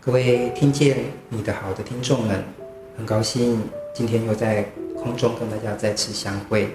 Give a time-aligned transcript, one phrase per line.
[0.00, 0.96] 各位听见
[1.28, 2.42] 你的好的听众们，
[2.96, 3.60] 很高兴
[3.92, 4.62] 今天又在
[4.96, 6.74] 空中跟大家再次相会。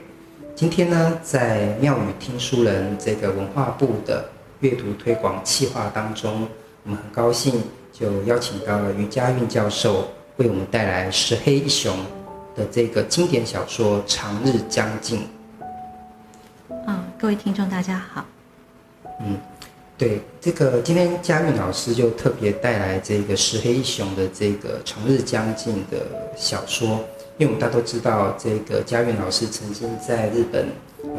[0.54, 6.48] 今天呢，在妙语听书人这个文化部的阅读推广企划当中，
[6.84, 7.64] 我们很高兴
[7.94, 11.98] 就邀请到了余佳运教授为我们带来石黑一雄
[12.56, 15.20] 的这个经典小说《长日将近》。
[16.88, 18.26] 嗯，各位听众大家好。
[19.22, 19.40] 嗯。
[20.04, 27.00] 对，这个今天佳韵老师就特别带来这个石黑一雄的这个《长日将近》的小说，
[27.38, 30.68] 因为我们大家都知道，这个佳韵老师曾经在日本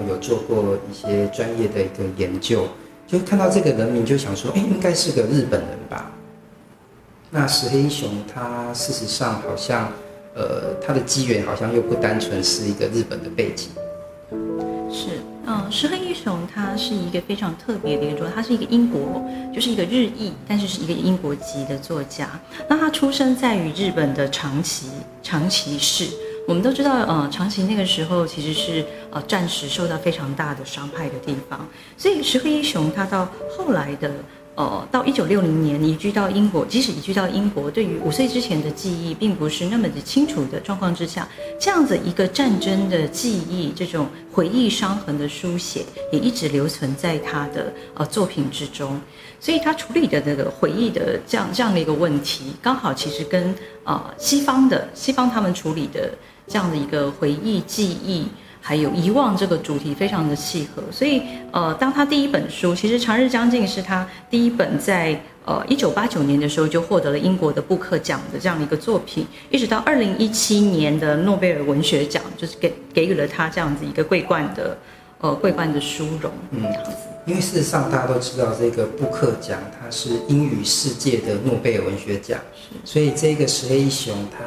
[0.06, 2.68] 有做过一些专业的一个研究，
[3.06, 6.10] 就看到这个人名就想说，哎，应该是个日本人吧？
[7.30, 9.90] 那石黑一雄他事实上好像，
[10.34, 13.70] 呃，他的机缘好像又不单纯是一个日本的背景。
[14.92, 15.20] 是。
[15.46, 15.98] 嗯，石黑
[16.74, 19.24] 他是一个非常特别的一个作家，他是一个英国，
[19.54, 22.28] 就是一个日裔，但是是一个英国籍的作家。
[22.68, 24.88] 那他出生在于日本的长崎，
[25.22, 26.08] 长崎市。
[26.48, 31.64] 我们都知道，呃，长崎那个时候其实是呃战时受到非常大的伤害的地方，
[31.96, 34.10] 所以石黑一雄他到后来的。
[34.56, 49.00] 呃，到一九六零年移居到英国，即使移居到英国，对于五岁之前的记忆并不是那么的清楚的状况之下，这样子一个战争的记忆，这种回忆伤痕的书写，也一直留存在他的呃作品之中。
[49.40, 56.16] 所以他处理的这个回忆的这样这样的一个问题，刚好其实跟呃西方的西方他们处理的
[56.46, 58.28] 这样的一个回忆记忆。
[58.66, 61.20] 还有遗忘这个主题非常的契合，所以
[61.52, 74.78] 呃，当他第一本书，其实《长日将近》是他第一本在呃一九八九年的时候就获得了英国的布克奖的这样的一个作品，一直到二零一七年的诺贝尔文学奖，就是给给予了他这样子一个桂冠的
[75.18, 76.32] 呃桂冠的殊荣。
[76.52, 76.90] 嗯，这样子。
[77.26, 84.38] 因为事实上大家都知道，这个布克奖它是英语世界的诺贝尔文学奖，是所以这个石黑一雄他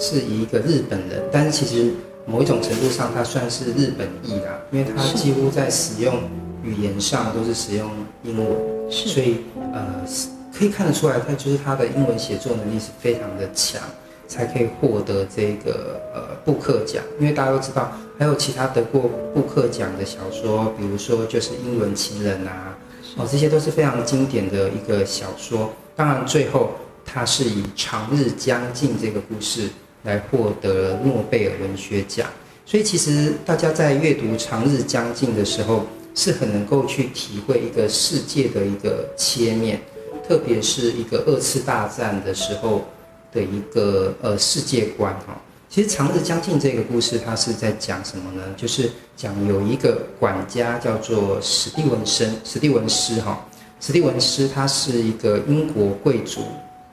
[0.00, 1.92] 是一个日本人，但是其实。
[2.28, 6.14] 某一种程度上，它算是日本裔啦，因为它几乎在使用
[6.62, 7.90] 语言上都是使用
[8.22, 9.38] 英文，所以
[9.72, 10.04] 呃，
[10.52, 13.80] 可以看得出来，它就是它的英文写作能力是非常的强，
[14.26, 17.02] 才可以获得这个呃布克奖。
[17.18, 22.76] 因为大家都知道，还有其他得过布克奖的小说，比如说就是《英伦情人》啊，
[23.16, 25.72] 哦，这些都是非常经典的一个小说。
[25.96, 26.72] 当然，最后
[27.06, 29.70] 它是以《长日将近》这个故事。
[30.04, 32.26] 来获得诺贝尔文学奖，
[32.64, 39.80] 所以其实大家在阅读《长日将近》的时候，是很能够去体会一个世界的一个切面，
[40.26, 42.84] 特别是一个二次大战的时候
[43.32, 45.36] 的一个呃世界观哈。
[45.68, 48.42] 其实《长日将近》这个故事，它是在讲什么呢？
[48.56, 53.46] 就是讲有一个管家叫做史蒂文森，史蒂文斯哈，
[53.80, 56.42] 史蒂文斯他是一个英国贵族，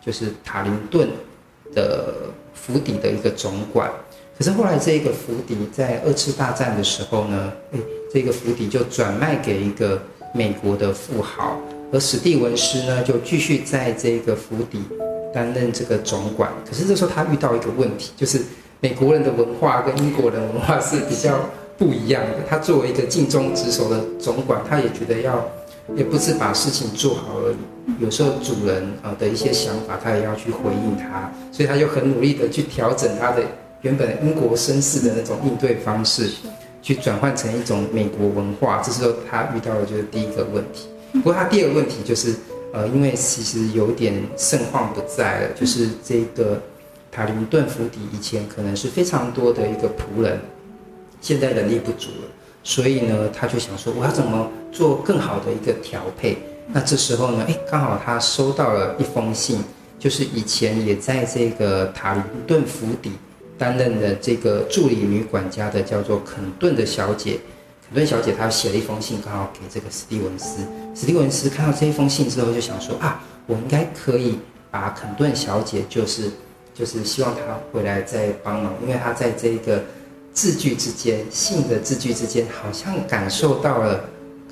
[0.03, 1.07] 就是塔林顿
[1.73, 2.13] 的。
[2.55, 3.91] 府邸的一个总管，
[4.35, 7.79] 可是后来这个府邸在二次大战的时候呢，诶，
[8.11, 10.01] 这个府邸就转卖给一个
[10.33, 11.59] 美国的富豪，
[11.91, 14.81] 而史蒂文斯呢就继续在这个府邸
[15.33, 16.51] 担任这个总管。
[16.67, 18.41] 可是这时候他遇到一个问题，就是
[18.79, 21.38] 美国人的文化跟英国人文化是比较
[21.77, 22.38] 不一样的。
[22.49, 25.45] 他作为一个尽忠职守的总管，他也觉得要。
[25.96, 27.56] 也不是把事情做好而已，
[28.00, 33.44] 有时候主人啊的一些想法，他也要去回应他，所以他就很努力的去调整他的
[33.81, 36.29] 原本英国绅士的那种应对方式，
[36.81, 38.81] 去转换成一种美国文化。
[38.84, 40.88] 这时候他遇到的就是第一个问题。
[41.13, 42.35] 不过他第二个问题就是，
[42.74, 46.59] 呃，因为其实有点盛况不在了，就是这个
[47.12, 50.40] 塔林顿府邸以前可能是非常多的一个仆人，
[51.22, 52.28] 现在人力不足了。
[52.67, 56.35] 所以呢，他就想说，我要怎么做更好的一个调配？
[56.73, 59.59] 那这时候呢，哎，刚好他收到了一封信，
[59.99, 63.11] 就是以前也在这个塔林顿府邸
[63.55, 67.39] 担任的这个助理女管家的，叫做肯顿的小姐。
[67.87, 70.61] 肯顿小姐她写了一封信，刚好给这个史蒂文斯。
[70.95, 74.39] 史蒂文斯看到这一封信之后，就想说啊，我应该可以
[74.71, 76.31] 把肯顿小姐，就是
[76.73, 77.41] 就是希望她
[77.71, 79.83] 回来再帮忙，因为她在这个。
[80.35, 84.03] 字句之间，信的字句之间，好像感受到了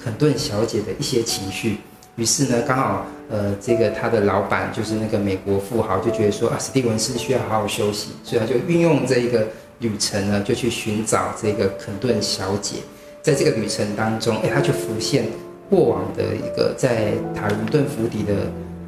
[0.01, 1.77] 肯顿小姐的一些情绪。
[2.15, 9.45] 于是呢，刚好呃，这个他的老板就是那个美国富豪，就觉得说啊，史蒂文斯需要好好休息，所以他就运用这一个
[9.79, 12.77] 旅程呢，就去寻找这个肯顿小姐。
[13.21, 15.25] 在这个旅程当中，哎，他就浮现
[15.69, 18.33] 过往的一个在塔伦顿府邸的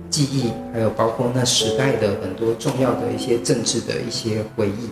[0.10, 4.90] 记忆，还有包括那时代的很多重要的一些政治的一些回忆。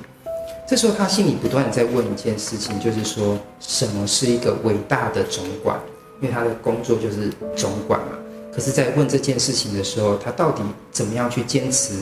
[0.67, 5.79] 这时候他心里不断在问一件事情，就是说什么是一个伟大的总管？
[6.21, 8.17] 因为他的工作就是总管嘛。
[8.53, 10.61] 可是，在问这件事情的时候，他到底
[10.91, 11.95] 怎么样去坚持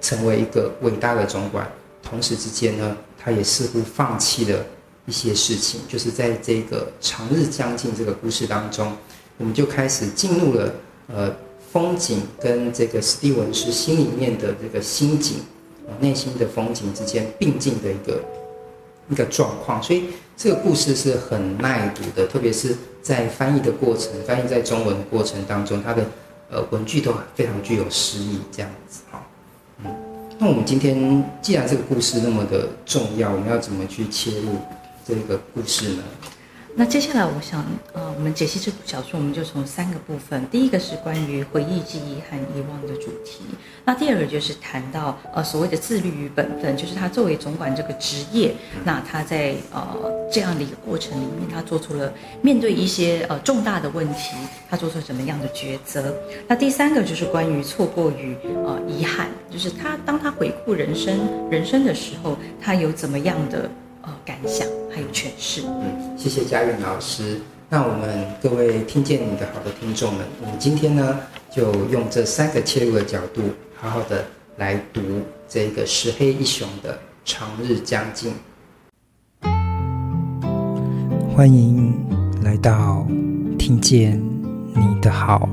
[0.00, 1.70] 成为一个伟大的总管？
[2.02, 4.64] 同时之间呢，他也似乎放弃了
[5.06, 5.82] 一些事情。
[5.88, 8.90] 就是在这个长日将近这个故事当中，
[9.36, 10.74] 我们就开始进入了
[11.06, 11.30] 呃
[11.70, 15.36] 风景跟这个史蒂文斯心里面的这个心境，
[15.86, 18.20] 呃内心的风景之间并进的一个
[19.10, 19.82] 一个状况。
[19.82, 20.04] 所以
[20.36, 22.76] 这个故事是很耐读的，特别是。
[23.02, 26.06] 在翻译的过程，翻译在中文的过程当中，它的
[26.48, 29.20] 呃文句都非常具有诗意，这样子哈。
[29.84, 29.90] 嗯，
[30.38, 34.54] 那我们今天既然这个故事那么的重要，我们要怎么去切入
[35.04, 36.04] 这个故事呢？
[36.74, 40.42] 那接下来，我想，呃，我们解析这部小说，我们就从三个部分。
[40.50, 43.42] 第一个是关于回忆、记忆和遗忘的主题。
[43.84, 48.54] 那第二个就是谈到，呃，所谓的自律与本分，就是他作为总管这个职业，
[48.84, 49.84] 那他在呃
[50.32, 52.10] 这样的一个过程里面，他做出了
[52.40, 54.34] 面对一些呃重大的问题，
[54.70, 56.14] 他做出什么样的抉择。
[56.48, 58.34] 那第三个就是关于错过与
[58.64, 63.70] 呃遗憾，就是他当他回顾人生人生的时候，他有怎么样的。
[64.04, 65.62] 呃，感想还有诠释。
[65.64, 67.40] 嗯，谢谢佳韵老师。
[67.70, 71.18] 那我们各位听见你的好的听众们，我们今天呢，
[71.50, 73.40] 就用这三个切入的角度，
[73.74, 74.26] 好好的
[74.58, 75.00] 来读
[75.48, 76.92] 这个石黑一雄的
[77.24, 78.34] 《长日将近》。
[81.34, 81.94] 欢迎
[82.42, 83.06] 来到
[83.58, 84.22] 听见
[84.74, 85.48] 你的好，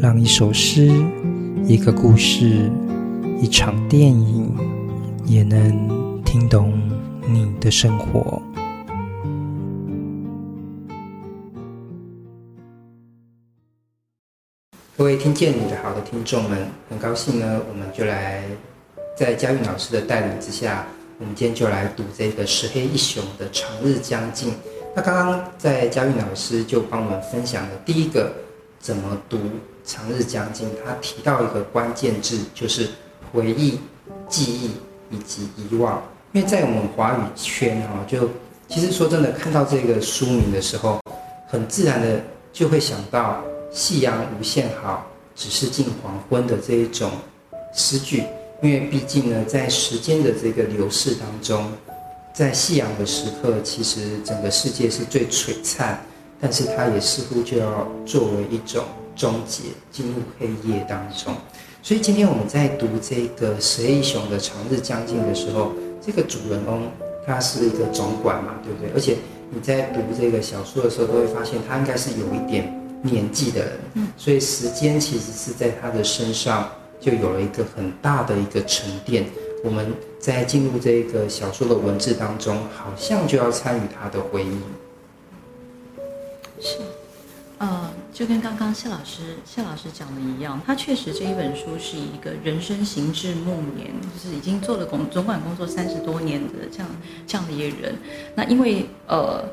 [0.00, 0.92] 让一首诗、
[1.64, 2.70] 一个故事、
[3.42, 4.54] 一场电影，
[5.26, 6.87] 也能听懂。
[7.30, 8.42] 你的生活，
[14.96, 18.44] 各位听见你的好的听众们，很高兴呢，我们就来
[19.14, 20.86] 在佳韵老师的带领之下，
[21.18, 24.52] 我们今天就来读这个石黑一雄的《长日将近》。
[24.96, 28.32] 那刚刚在佳韵老师就帮我们分享了第一个
[28.80, 29.36] 怎么读
[29.84, 32.88] 《长日将近》，他提到一个关键字，就是
[33.30, 33.78] 回忆、
[34.30, 34.70] 记忆
[35.10, 36.02] 以及遗忘。
[36.38, 38.30] 因为在我们华语圈哈，就
[38.68, 41.00] 其实说真的，看到这个书名的时候，
[41.48, 42.20] 很自然的
[42.52, 43.42] 就会想到
[43.74, 45.04] “夕阳无限好，
[45.34, 47.10] 只是近黄昏”的这一种
[47.74, 48.22] 诗句。
[48.62, 51.72] 因为毕竟呢，在时间的这个流逝当中，
[52.32, 55.98] 在夕阳的时刻，其实整个世界是最璀璨，
[56.40, 58.84] 但是它也似乎就要作为一种
[59.16, 61.34] 终结，进入黑夜当中。
[61.82, 65.72] 所以今天我们在读这个石黑一雄的《长日将近》的时候。
[66.00, 66.90] 这个主人翁
[67.26, 68.90] 他是一个总管嘛，对不对？
[68.94, 69.16] 而且
[69.50, 72.72] 你在读这个小说的时候，都会发现他应该是有一点
[73.02, 79.26] 年纪的人，嗯，所以时间其实是在他的身上就有了一个很大的一个沉淀。
[79.64, 84.58] 我们在进入这个小说的文字当中，好像就要参与他的回忆。
[86.60, 86.78] 是。
[87.58, 96.88] 呃，就跟刚刚谢老师谢老师讲的一样，他确实这一本书是一个人生行至暮年，就是已经做了总总管工作三十多年的这样
[97.28, 97.96] 这样的一个人。
[98.34, 99.44] 那因为呃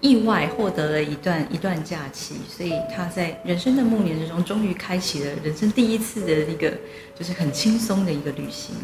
[0.00, 6.72] 意外获得了一段一段假期，所以他在人生的暮年之中，终于开启了人生第一次的一个
[7.18, 8.76] 就是很轻松的一个旅行。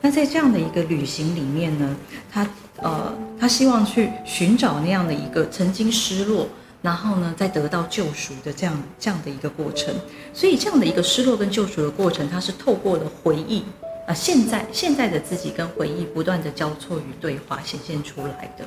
[0.00, 1.94] 那在这样的一个旅行里面呢，
[2.32, 6.48] 他呃他希望去寻找那样的一个曾经失落。
[6.80, 9.94] 然后呢，再得到救赎的这样这样的一个过程，
[10.32, 13.64] 所以这样的一个失落跟救赎的过程，它是透过了回忆
[14.06, 18.64] 啊，现在现在的自己跟回忆不断的交错与对话显现出来的。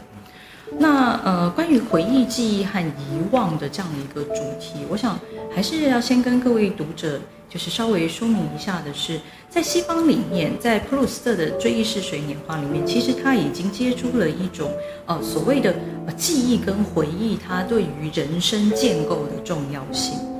[0.80, 5.20] 那呃，关于回忆、记忆和遗忘的这样的一个主题，我想
[5.54, 7.20] 还是要先跟各位读者。
[7.52, 14.72] 就是稍微说明一下的是，在西方里面，在普鲁斯特的《追忆似水年华》里面，其实他已经接触了一种
[15.06, 15.76] 呃所谓的
[16.08, 20.31] 呃记忆跟回忆，它对于人生建构的重要性。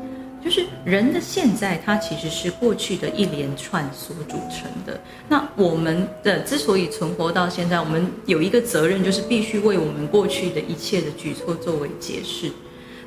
[0.44, 5.00] 就是人的现在，它其实是过去的一连串所组成的。
[5.30, 12.52] 那我们的之所以存活到现在，我们有一个责任，就是必须为我们过去的一切的举措作为解释。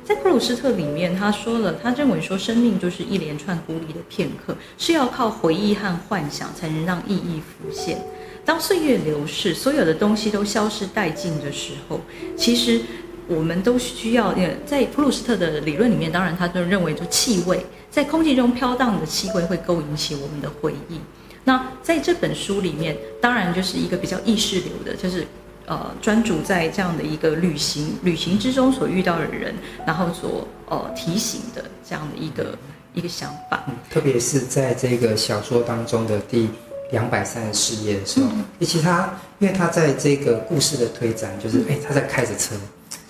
[0.03, 7.97] 在普鲁斯特里面，他说了，他认为说，生命就是一连串孤立的片刻，是要靠回忆和幻想才能让意义浮现。
[8.45, 11.99] 当岁月流逝，所有的东西都消失殆尽的时候，
[12.37, 12.79] 其实
[13.27, 14.33] 我们都需要。
[14.65, 20.99] 在普鲁斯特的理论里面，当然他就认为，就气味在空气中飘荡的气味会勾引起我们的回忆。
[21.43, 25.25] 那在这本书里面，当然就是一个比较意识流的，就是。
[25.67, 29.51] 呃，专注在这样的一个旅行旅行之中所遇到的人，
[29.83, 32.55] 然后所呃提醒的这样的一个
[32.93, 33.63] 一个想法。
[33.67, 36.47] 嗯，特别是在这个小说当中的第
[36.91, 42.53] 两百三十四页的时候，嗯，其实他因为他在这个故事的推展，就是哎，他在开着车，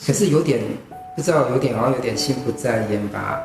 [0.06, 0.62] 可是有点
[1.16, 3.42] 不知道有点好像有点心不在焉吧。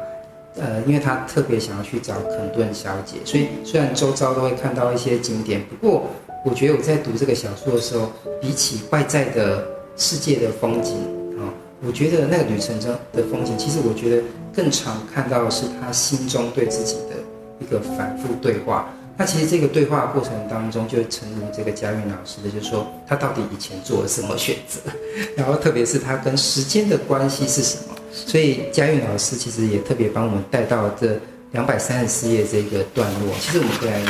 [0.56, 6.08] 呃，因为他特别想要去找肯顿小姐，所以虽然周遭都会看到一些景点，不过
[6.44, 9.64] 我觉得我在读这个小说的时候，比起外在的
[9.96, 10.96] 世界的风景
[11.38, 11.46] 啊、
[11.86, 17.14] 我觉得那个旅程中的风景，其实我觉得更常看到的是他心中对自己的
[17.60, 18.92] 一个反复对话。
[19.20, 24.80] 那其实这个对话过程当中，就诚如这个佳韵老师的，就是说他到底以前做了什么选择，
[25.36, 27.94] 然后特别是他跟时间的关系是什么。
[28.10, 31.20] 所以佳韵老师其实也特别帮我们带到这
[31.52, 33.34] 两百三十四页这个段落。
[33.38, 34.02] 其实我们可以来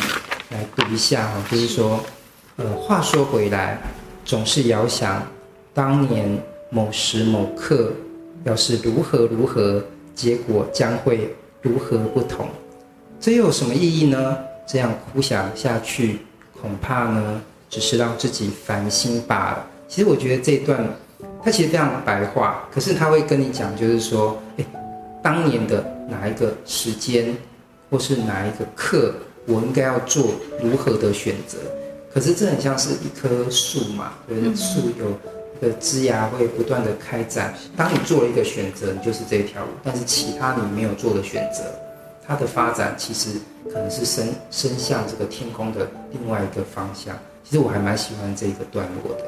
[0.50, 1.98] 来读一下哈，就是说，
[2.54, 3.82] 呃，话说回来，
[4.24, 5.26] 总是遥想
[5.74, 6.40] 当年
[6.70, 7.90] 某时某刻，
[8.44, 12.46] 要是如何如何，结果将会如何不同。
[13.18, 14.38] 这又有什么意义呢？
[14.70, 16.20] 这样哭想下去，
[16.62, 19.66] 恐怕呢，只是让自己烦心罢了。
[19.88, 20.78] 其实我觉得这一段，
[21.42, 24.66] 它其实非常白话，可是他会跟你讲，就是说，诶，
[25.20, 27.36] 当年的哪一个时间，
[27.90, 29.12] 或是哪一个课，
[29.46, 31.58] 我应该要做如何的选择。
[32.14, 37.52] 可是这很像是一棵树嘛，就是树有一个枝芽会不断的开展。
[37.76, 41.64] 当你做了一个选择，你就是这条路；但是其他你没有做的选择。
[42.30, 47.18] 它的发展其实可能是伸伸向这个天空的另外一个方向。
[47.42, 49.24] 其实我还蛮喜欢这个段落的。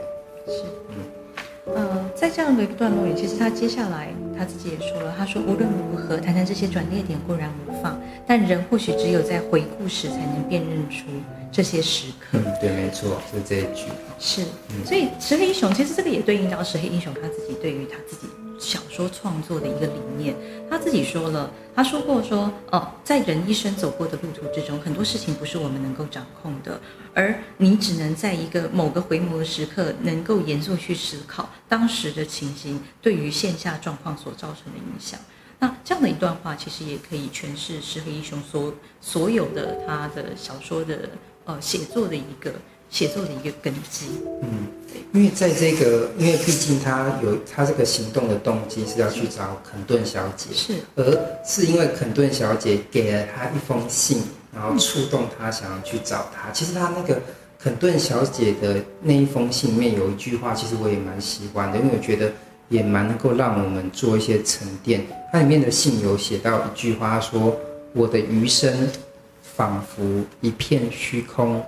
[0.47, 11.07] 是，嗯，呃，在这样的一个段落里，其实他接下来他自己也说了，他说无论如何，谈谈这些转捩点固然无妨，但人或许只有在回顾时才能辨认出
[11.51, 12.39] 这些时刻。
[12.39, 13.87] 嗯，对，没错，就是这一句。
[14.21, 18.29] 是，嗯，所以石黑英雄其实这个也对应到石黑英雄他自己对于他自己。
[18.63, 20.37] 小说创作的一个理念，
[20.71, 26.81] 他自己说了，他说过说，哦，在人一生走过的路途之中，很多事情不是我们能够掌控的，
[27.13, 35.19] 而你只能在一个某个回眸的时刻，能够严肃去思考当时的情形对于现下状况所造成的影响。
[35.59, 41.11] 那这样的一段话，其实也可以诠释石黑一雄所所有的他的小说的
[41.47, 42.53] 呃写作的一个。
[42.93, 44.07] 写作的一个根基。
[44.43, 44.69] 嗯，
[45.15, 54.23] 因为在这个，因为毕竟他有他这个行动的动机是要去找肯顿小姐，是，而是因为肯顿小姐给了他一封信，
[54.55, 56.51] 然后触动他想要去找他。
[56.51, 57.19] 嗯、其实他那个
[57.59, 62.31] 肯顿小姐的那一封信里面有一句话，其实我也蛮喜欢的，因为我觉得
[62.69, 65.01] 也蛮能够让我们做一些沉淀。
[65.33, 67.57] 它里面的信有写到一句话，说
[67.95, 68.87] ：“我的余生
[69.57, 70.03] 仿佛
[70.43, 71.65] 一片虚空。”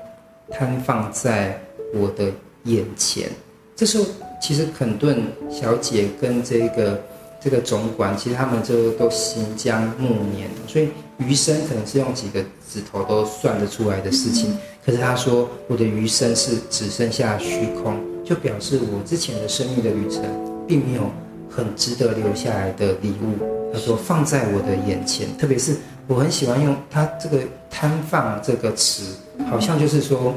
[0.50, 1.60] 摊放在
[1.94, 2.30] 我的
[2.64, 3.28] 眼前，
[3.74, 4.04] 这时候
[4.40, 7.00] 其实肯顿小姐跟这个
[7.40, 14.56] 这个总管，其实他们就都行将暮年，所以余生可能是用几个指头都算得出来的事情。
[14.84, 20.22] 可是他说我的余生是只剩下虚空，就表示我之前的生命的旅程
[20.66, 21.10] 并没有
[21.48, 23.72] 很值得留下来的礼物。
[23.72, 25.74] 他说放在我的眼前，特别是
[26.06, 29.16] 我很喜欢用他这个摊放这个词。
[29.50, 30.32] 好像就是说，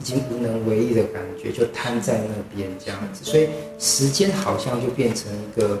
[0.00, 3.46] 已经无能为力的感觉，就瘫在那边这样子，所以
[3.78, 5.78] 时间好像就变成一个，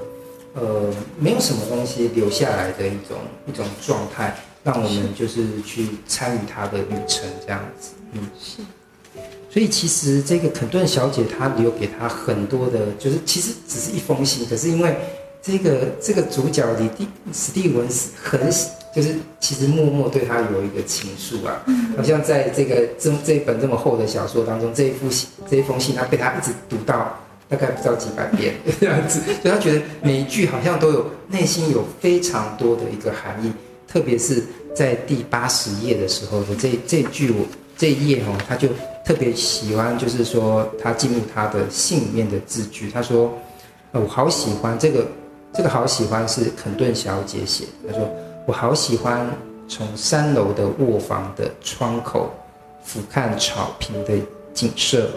[0.52, 3.16] 呃，没有什么东西留下来的一种
[3.46, 8.60] 一种状态，让我们就是去参与他的旅程这样子，嗯，是。
[9.50, 14.94] 所以其实这个肯顿小姐她留给他很多的，就是其实只是一封信，可是因为
[15.40, 18.38] 这个这个主角李蒂史蒂文斯很。
[18.98, 21.62] 就是其实默默对他有一个情愫啊，
[21.96, 27.16] 好像在这个这这一本这么厚的小说当中，这一封信这一封信，他被他一直读到
[27.48, 33.52] 大概不知道几百遍 这样子，所以他觉得每一句好像都有内心有非常多的一个含义，
[33.86, 34.42] 特别是
[34.74, 38.66] 在第八十页的时候的这这句我这一页哦，他就
[39.04, 43.32] 特别喜欢，就是说他进入他的信里面的字句，他说，
[43.92, 45.06] 呃，我好喜欢这个
[45.54, 48.10] 这个好喜欢是肯顿小姐写，他说。
[48.48, 49.28] 我好喜欢
[49.68, 52.30] 从三楼的卧房的窗口
[52.82, 54.14] 俯瞰草坪的
[54.54, 55.10] 景色，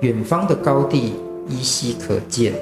[0.00, 1.14] 远方的高地
[1.48, 2.52] 依稀可见。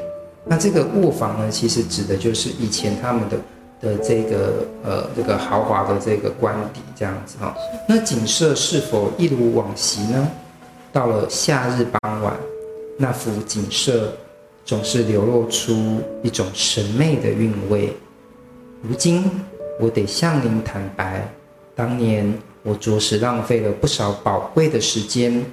[0.44, 3.38] 那这个卧房呢，其实指的就是以前他们的
[3.80, 7.56] 的这个呃这个豪华的这个官邸这样子哈。
[7.88, 10.28] 那景色是否一如往昔呢？
[10.92, 12.36] 到了夏日傍晚，
[12.98, 14.12] 那幅景色
[14.66, 17.96] 总是流露出一种神秘的韵味。
[18.82, 19.24] 如今。
[19.82, 21.28] 我得向您坦白，
[21.74, 25.44] 当年我着实浪费了不少宝贵的时间，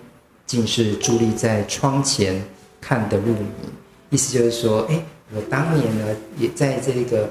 [0.45, 2.39] 竟是伫立在窗前
[2.79, 3.39] 看得入迷。
[4.11, 5.03] 意思就是说，哎，
[5.35, 6.05] 我当年呢，
[6.37, 7.27] 也在这个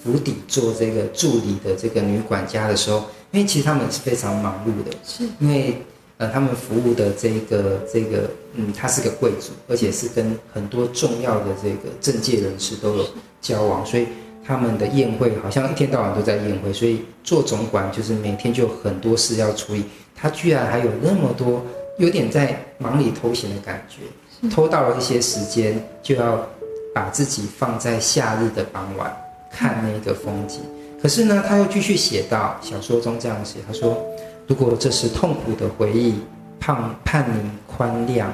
[0.00, 2.98] 府邸做这个助理的这个女管家的时候，
[3.32, 5.76] 因为其实他们是非常忙碌的，是因为
[6.18, 13.04] 呃，他们服务的这个这个，嗯，他是个贵族，而且是跟很多重要的这个政界人士都有
[13.40, 14.06] 交往，所以。
[14.46, 19.84] 他们的宴会好像一天到晚都在宴会，所以做总管就是每天就很多事要处理。
[20.14, 21.62] 他居然还有那么多，
[21.98, 26.46] 有点在忙里偷闲的感觉，偷到了一些时间，就要
[26.94, 29.14] 把自己放在夏日的傍晚
[29.50, 30.60] 看那个风景。
[31.02, 34.02] 可是呢，他又继续写到小说中这样写，他说
[34.48, 36.14] ：“如果这是痛苦的回忆，
[36.58, 38.24] 盼盼您宽谅，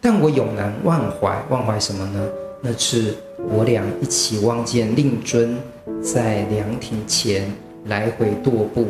[0.00, 1.42] 但我永难忘怀。
[1.48, 2.28] 忘怀什么呢？
[2.60, 3.14] 那是
[3.48, 5.56] 我俩一起望见令尊
[6.02, 7.52] 在凉亭前
[7.86, 8.86] 来回踱步，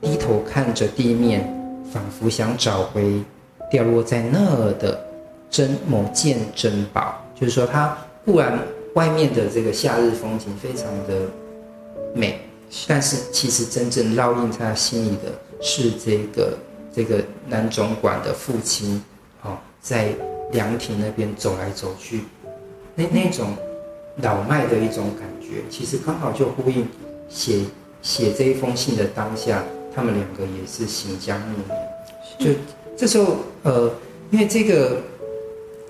[0.00, 1.52] 低头看着地面。”
[1.92, 3.22] 仿佛想找回
[3.70, 5.00] 掉落在那儿的
[5.48, 8.58] 珍某件珍宝，就是说，它固然
[8.94, 11.30] 外面的这个夏日风景非常的
[12.12, 12.40] 美，
[12.88, 16.58] 但是其实真正烙印在他心里的是这个
[16.92, 19.00] 这个男总管的父亲，
[19.42, 20.08] 哦，在
[20.50, 22.22] 凉亭那边走来走去，
[22.96, 23.56] 那那种
[24.22, 26.86] 老迈的一种感觉，其实刚好就呼应
[27.28, 27.60] 写
[28.02, 29.62] 写这一封信的当下。
[29.94, 31.88] 他们两个也是行将暮年，
[32.38, 32.60] 就
[32.98, 33.90] 这时候，呃，
[34.30, 34.98] 因为这个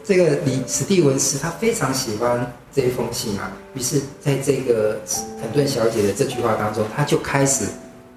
[0.05, 5.01] 这个李史蒂文斯他非常喜欢这一封信啊，于是在这个
[5.41, 7.65] 肯顿小姐的这句话当中，他就开始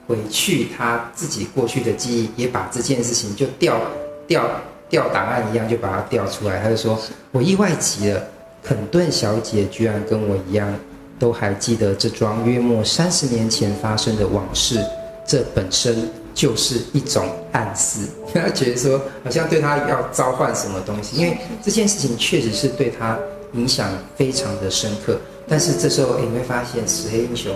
[0.08, 3.82] 回去他自己过去的记忆，也把这件事情就调
[4.28, 4.48] 调
[4.90, 6.62] 调档案一样，就把它调出来。
[6.62, 7.02] 他就说
[7.34, 8.24] ：“我意外极了，
[8.64, 10.74] 肯顿小姐居然跟我一样，
[11.18, 14.84] 都还记得这桩约莫三十年前发生的往事。”
[15.26, 18.00] 这本身就是一种暗示，
[18.34, 23.16] 他觉得说好像对他要召唤什么东西，因为这件事情确实是对他
[23.54, 25.20] 影响非常的深刻。
[25.48, 27.54] 但是这时候，你会发现石黑英雄，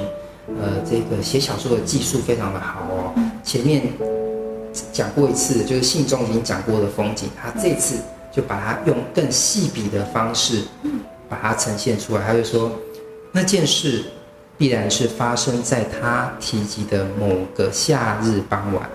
[0.62, 3.14] 呃，这个写小说的技术非常的好哦。
[3.44, 3.82] 前面
[4.92, 7.96] 讲过一次，就是信中已经讲过的风景，他这次
[8.34, 10.64] 就把它用更细笔的方式
[11.30, 12.26] 把它呈现出来。
[12.26, 12.72] 他就说
[13.32, 14.04] 那件事。
[14.56, 18.88] 必然是发生在他提及的某个夏日傍晚。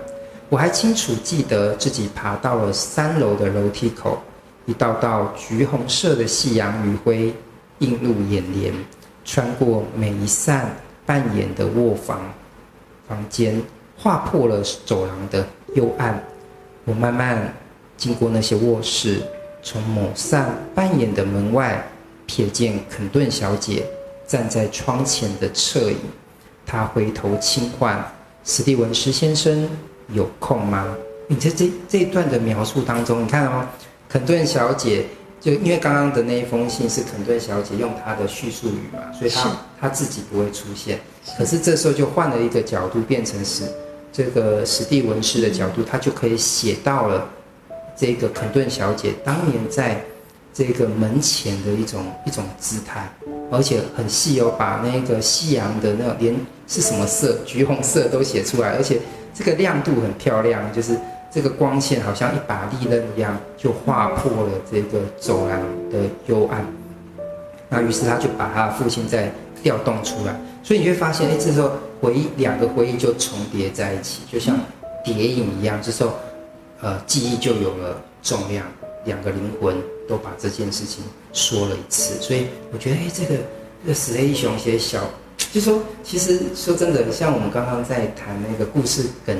[0.49, 4.19] 我还清楚记得自己爬到了三楼的楼梯口，
[4.67, 7.35] 一道道橘红色的夕阳余晖
[7.81, 8.73] 映入眼帘，
[9.25, 10.71] 穿过每一扇
[11.05, 12.21] 半掩的卧房
[13.09, 13.61] 房间，
[13.97, 16.23] 划破了走廊的幽暗。
[16.85, 17.53] 我慢慢
[17.99, 19.21] 经过那些卧室，
[19.63, 21.87] 从某扇半掩的门外
[22.27, 23.85] 瞥见肯顿小姐。
[24.27, 25.97] 站在窗前的侧影，
[26.67, 28.05] 他回头轻唤
[28.45, 29.67] ：“史蒂文斯先生，
[30.13, 30.95] 有空吗？”
[31.29, 33.67] 你在这这一段的描述当中，你看哦，
[34.07, 35.07] 肯顿小姐
[35.41, 41.01] 就因为刚刚的那一封信是肯顿小姐用她的叙述语嘛，所以她她自己不会出现。
[41.39, 43.63] 可是这时候就换了一个角度，变成是
[44.13, 47.27] 这个史蒂文斯的角度，他就可以写到了
[47.99, 50.01] 这个肯顿小姐当年在
[50.55, 53.11] 这个门前的一种一种姿态。
[53.51, 59.01] 而且很细哦，把那个夕阳的那个连是什么色，橘红色都写出来，而且
[59.33, 60.99] 这个亮度很漂亮，就是
[61.33, 65.59] 这个光线好像一把利刃一样，就划破了这个走廊
[65.91, 66.63] 的幽暗。
[67.71, 69.33] 那于是他就把他父亲再
[69.63, 71.71] 调动出来，所以你会发现，哎，这时候
[72.03, 74.59] 回忆两个回忆就重叠在一起，就像
[75.03, 75.81] 叠影一样。
[75.83, 76.13] 这时候，
[76.81, 78.67] 呃，记忆就有了重量，
[79.05, 79.77] 两个灵魂。
[80.09, 83.35] 都把这件事情说了一次，所以我觉得，哎，这个
[83.83, 85.05] 这个石黑一雄写小，
[85.53, 89.39] 就说其实说真的，像我们刚刚在谈那个故事梗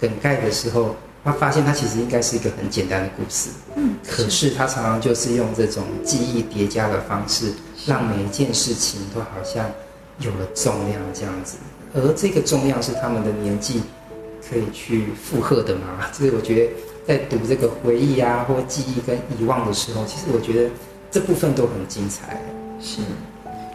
[0.00, 7.52] 梗概的时候，他发现他其实应该是一个很简单的故事，嗯，可是他常常就是用这种记忆叠加的方式，
[7.86, 9.70] 让每一件事情都好像
[10.18, 11.56] 有了重量这样子，
[11.94, 13.80] 而这个重量是他们的年纪
[14.50, 16.10] 可以去附和的嘛？
[16.12, 16.72] 所以我觉得。
[17.06, 20.70] 在读这个回忆啊，或记忆跟遗忘的时候，其实我觉得
[21.10, 22.40] 这部分都很精彩。
[22.80, 23.00] 是，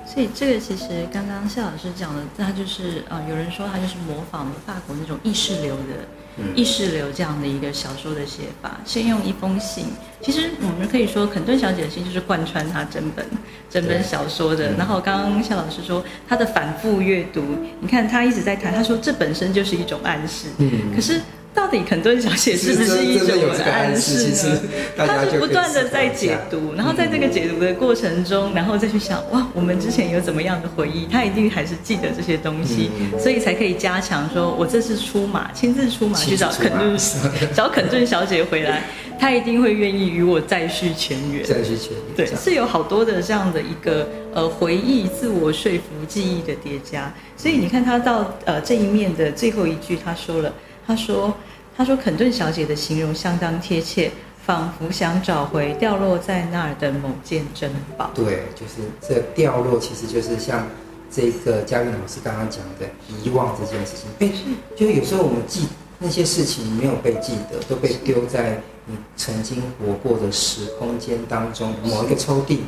[0.05, 6.07] 所以这个其实刚刚谢老师讲的，他就是呃，有人说他就是模仿了法国那种意识流的
[6.55, 8.79] 意识流这样的一个小说的写法。
[8.85, 9.85] 先用一封信，
[10.21, 13.25] 其实我们可以说肯顿小姐的信就是贯穿她整本
[13.69, 14.73] 整本小说的。
[14.73, 17.43] 然后刚刚夏老师说她的反复阅读，
[17.79, 20.47] 你看她一直在谈，她说这本身就是一种暗示。
[20.57, 21.19] 嗯，可是。
[21.55, 23.27] 到底肯顿小姐是不是一种
[23.63, 24.69] 暗示呢？
[24.97, 31.07] 他是不断的在解读，然后在这个解读的过程中，然后再去想，哇，我们之前有怎么样的回忆？
[31.09, 36.97] 他一定还是记得这些东西，所以才可以加强说，我这次出马，亲自出马去找肯顿，
[37.55, 38.83] 找肯顿小姐回来，
[39.17, 41.41] 他一定会愿意与我再续前缘。
[41.43, 47.11] 再续前缘，对，是有好多的这样的一个呃回忆、自我说服、记忆的叠加。
[47.37, 50.53] 所以你看他到呃这一面的最后一句，他说了。
[50.85, 51.33] 他说
[51.75, 54.11] ：“他说肯顿小姐的形容相当贴切，
[54.45, 60.67] 仿佛想找回掉落在那儿的某件珍宝。”对，就是这掉落，其实就是像
[61.09, 62.85] 这个嘉韵老师刚刚讲的
[63.23, 64.09] 遗忘这件事情。
[64.19, 64.31] 哎，
[64.75, 65.67] 就有时候我们记
[65.97, 72.59] 那些事情没有被记得，都被丢在你曾经活过的时空间当中某一个抽屉，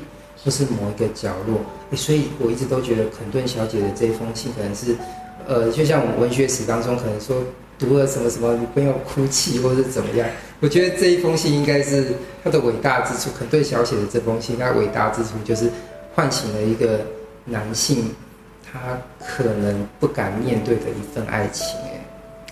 [0.44, 1.60] 或是某一个角落。
[1.96, 4.96] 所以我一直都觉得肯顿小姐的这封信可能是，
[5.48, 7.38] 呃，就像我们文学史当中可能说
[7.80, 10.28] 读了什么什么，你不要哭泣或是怎么样。
[10.60, 12.14] 我觉得这一封信应该是
[12.44, 13.30] 他的伟大之处。
[13.32, 15.70] 可能对小写的这封信，它伟大之处就是
[16.16, 17.02] 唤醒了一个
[17.46, 18.14] 男性。
[18.70, 22.06] 他可能不敢面对的一份爱情，哎，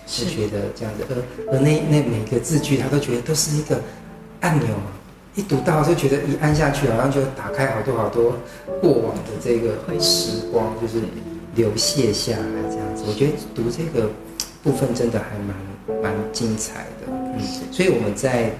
[0.07, 3.81] 是觉得这样子，而而那那每个字句，他都觉得都是一个
[4.39, 4.69] 按钮，
[5.35, 8.33] 一读到就觉得一按下去，好像就打开好多好多
[8.79, 11.03] 过往的这个时光，就是
[11.53, 13.03] 流泻下来这样子。
[13.05, 14.09] 我觉得读这个
[14.65, 17.39] 部分真的还蛮蛮精彩的，嗯，
[17.71, 18.51] 所以我们在。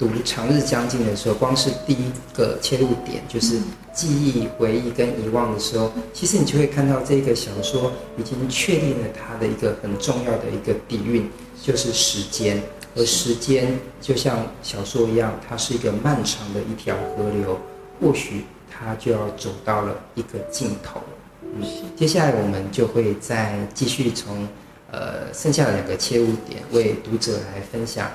[0.00, 3.60] 读《长日将近》的时候，光是第一个切入点就是
[3.92, 11.28] 记忆、回忆跟遗忘的时候，其实你就会看到这个小说已经确定了它的一个很重要的一个底蕴，
[11.62, 12.62] 就是时间。
[12.96, 17.60] 而时间就像小说一样，它是一个漫长的一条河流，
[18.00, 21.02] 或许它就要走到了一个尽头。
[21.42, 21.62] 嗯，
[21.94, 24.48] 接下来我们就会再继续从
[24.92, 28.10] 呃剩下的两个切入点为读者来分享。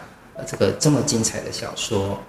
[0.46, 2.20] 这个这么精彩的小说。